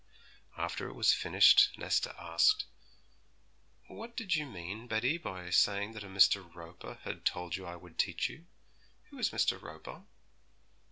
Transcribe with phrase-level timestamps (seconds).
[0.57, 2.65] After it was finished Nesta asked,
[3.85, 6.43] 'What did you mean, Betty, by saying that a Mr.
[6.55, 8.47] Roper had told you I would teach you?
[9.11, 9.61] Who is Mr.
[9.61, 10.03] Roper?'